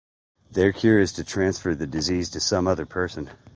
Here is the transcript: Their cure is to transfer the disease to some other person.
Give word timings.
Their 0.49 0.73
cure 0.73 0.97
is 0.97 1.11
to 1.11 1.23
transfer 1.23 1.75
the 1.75 1.85
disease 1.85 2.31
to 2.31 2.39
some 2.39 2.67
other 2.67 2.87
person. 2.87 3.29